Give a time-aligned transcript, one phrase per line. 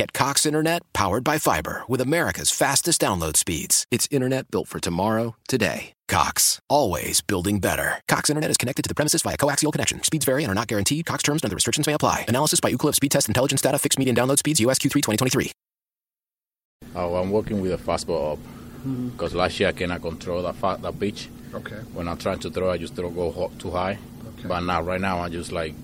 [0.00, 3.84] Get Cox Internet powered by fiber with America's fastest download speeds.
[3.90, 5.92] It's internet built for tomorrow, today.
[6.08, 8.00] Cox, always building better.
[8.08, 10.02] Cox Internet is connected to the premises via coaxial connection.
[10.02, 11.04] Speeds vary and are not guaranteed.
[11.04, 12.24] Cox terms and other restrictions may apply.
[12.28, 13.78] Analysis by Ookla Speed Test Intelligence Data.
[13.78, 14.58] Fixed median download speeds.
[14.58, 15.52] USQ3 2023.
[16.94, 18.38] Oh, I'm working with a fastball up
[19.12, 21.28] because last year I cannot control that fa- that pitch.
[21.52, 21.76] Okay.
[21.92, 23.98] When I'm trying to throw, I just throw go ho- too high.
[24.38, 24.48] Okay.
[24.48, 25.74] But now, right now, I'm just like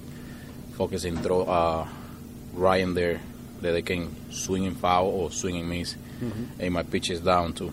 [0.72, 1.86] focusing throw uh,
[2.54, 3.20] right in there
[3.66, 6.44] that they can swing and foul or swing and miss, mm-hmm.
[6.60, 7.72] and my pitch is down too.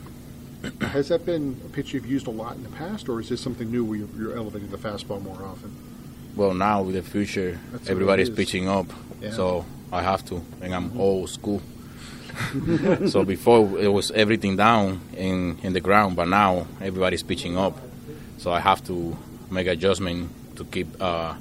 [0.82, 3.42] Has that been a pitch you've used a lot in the past, or is this
[3.42, 5.72] something new where you're, you're elevating the fastball more often?
[6.36, 8.88] Well, now with the future, That's what everybody's pitching up,
[9.22, 9.32] Yeah.
[9.32, 11.00] so I have to, and I'm mm-hmm.
[11.00, 11.62] old school.
[13.10, 17.78] so before it was everything down in in the ground, but now everybody's pitching up,
[18.40, 19.16] so I have to
[19.52, 21.36] make adjustment to keep uh,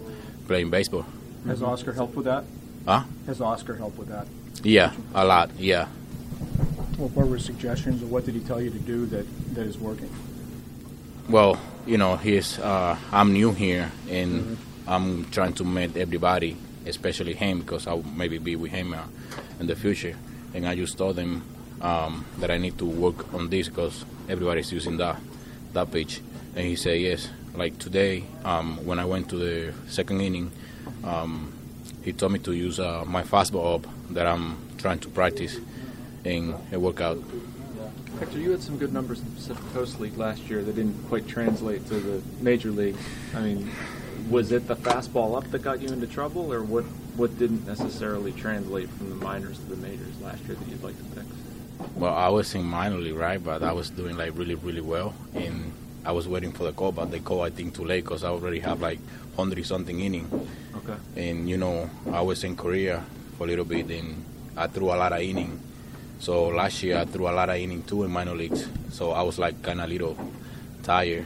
[0.47, 1.07] playing baseball.
[1.47, 1.73] Has mm-hmm.
[1.73, 2.45] Oscar helped with that?
[2.85, 3.05] Huh?
[3.27, 4.27] Has Oscar helped with that?
[4.63, 5.51] Yeah, a lot.
[5.59, 5.87] Yeah.
[6.97, 9.79] What were his suggestions, or what did he tell you to do that, that is
[9.79, 10.11] working?
[11.29, 17.35] Well, you know, he's uh, I'm new here, and I'm trying to meet everybody, especially
[17.35, 19.03] him, because I'll maybe be with him uh,
[19.59, 20.17] in the future.
[20.55, 21.43] And I just told him
[21.81, 25.19] um, that I need to work on this because everybody's using that
[25.73, 26.21] that pitch,
[26.55, 27.29] and he said yes.
[27.55, 30.53] Like today, um, when I went to the second inning,
[31.05, 31.53] um,
[32.05, 35.59] he told me to use uh, my fastball up that I'm trying to practice,
[36.25, 37.19] in a workout.
[37.19, 37.25] out.
[38.21, 41.09] Hector, you had some good numbers in the Pacific Coast League last year that didn't
[41.09, 42.97] quite translate to the major league.
[43.35, 43.71] I mean,
[44.31, 46.85] was it the fastball up that got you into trouble, or what?
[47.17, 50.97] What didn't necessarily translate from the minors to the majors last year that you'd like
[50.97, 51.27] to fix?
[51.95, 53.43] Well, I was in minor league, right?
[53.43, 55.73] But I was doing like really, really well, and
[56.05, 58.29] I was waiting for the call, but they call I think too late because I
[58.29, 58.99] already have like
[59.37, 60.29] hundred something inning,
[60.85, 60.99] Okay.
[61.29, 63.05] and you know I was in Korea
[63.39, 64.25] for a little bit, and
[64.57, 65.61] I threw a lot of inning.
[66.19, 69.23] So last year I threw a lot of inning too in minor leagues, so I
[69.23, 70.17] was like kind of little
[70.83, 71.25] tired.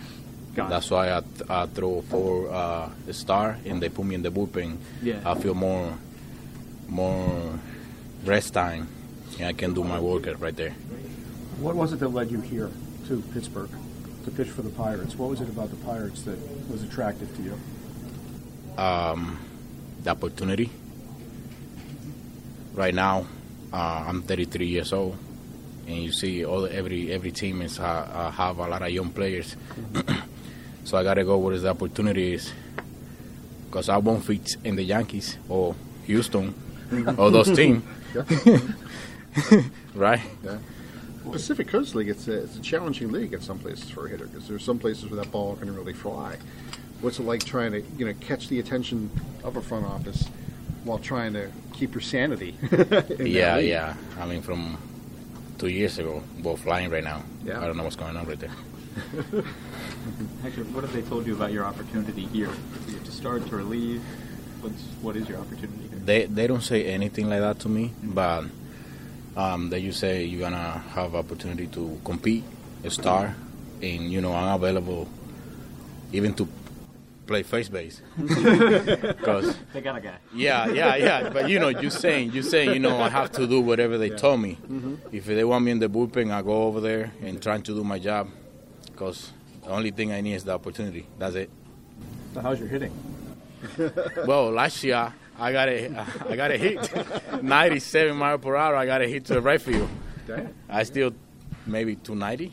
[0.55, 0.71] Got it.
[0.71, 4.31] That's why I, th- I throw for uh, star, and they put me in the
[4.31, 4.79] bullpen.
[5.03, 5.21] Yeah.
[5.25, 5.93] I feel more,
[6.89, 7.59] more
[8.25, 8.89] rest time,
[9.39, 10.71] and I can do my work right there.
[11.61, 12.71] What was it that led you here
[13.09, 13.71] to Pittsburgh
[14.25, 15.15] to pitch for the Pirates?
[15.17, 16.39] What was it about the Pirates that
[16.71, 17.59] was attractive to you?
[18.77, 19.39] Um,
[20.03, 20.71] the opportunity.
[22.75, 23.27] Right now,
[23.73, 25.17] uh, I'm 33 years old,
[25.87, 29.11] and you see all every every team is uh, uh, have a lot of young
[29.11, 29.57] players.
[30.85, 32.53] so I gotta go where the opportunity is,
[33.67, 36.55] because I won't fit in the Yankees or Houston
[37.17, 37.83] or those teams,
[39.95, 40.21] right?
[40.45, 40.59] Yeah.
[41.33, 44.27] Pacific Coast League, it's a, it's a challenging league in some places for a hitter
[44.27, 46.37] because there's some places where that ball can really fly.
[47.01, 49.11] What's it like trying to you know catch the attention
[49.45, 50.29] of a front office
[50.85, 52.57] while trying to keep your sanity?
[53.19, 53.95] Yeah, yeah.
[54.19, 54.79] I mean, from
[55.59, 57.23] two years ago, both flying right now.
[57.45, 57.61] Yeah.
[57.61, 58.51] I don't know what's going on right there.
[60.43, 62.49] Hector, what have they told you about your opportunity here?
[62.49, 64.03] Do you have to start to relieve?
[64.63, 65.99] What's what is your opportunity here?
[66.05, 68.45] They they don't say anything like that to me, but
[69.37, 72.45] um, they just say you're gonna have opportunity to compete,
[72.85, 73.37] a star,
[73.83, 75.09] and you know I'm available
[76.13, 76.49] even to
[77.27, 78.01] play first base.
[78.17, 80.17] Because They got a guy.
[80.35, 81.31] yeah, yeah, yeah.
[81.31, 84.11] But you know, you saying you saying you know I have to do whatever they
[84.11, 84.57] told me.
[84.63, 84.95] Mm-hmm.
[85.13, 87.85] If they want me in the bullpen, I go over there and trying to do
[87.85, 88.29] my job.
[88.87, 89.33] Because
[89.63, 91.07] the only thing I need is the opportunity.
[91.19, 91.51] That's it.
[92.35, 92.93] So how's your hitting?
[94.27, 96.81] Well, last year I got a I got a hit,
[97.43, 98.77] 97 mile per hour.
[98.77, 99.89] I got a hit to the right field.
[100.27, 100.55] Dang.
[100.69, 101.13] I still
[101.67, 102.53] maybe 290.